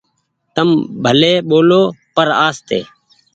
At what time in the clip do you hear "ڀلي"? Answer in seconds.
1.03-1.33